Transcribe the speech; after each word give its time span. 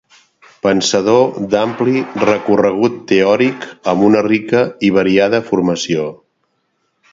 Pensador 0.61 1.35
d'ampli 1.51 2.01
recorregut 2.23 2.97
teòric, 3.13 3.69
amb 3.93 4.07
una 4.09 4.25
rica 4.31 4.65
i 4.89 4.93
variada 4.99 5.45
formació. 5.53 6.11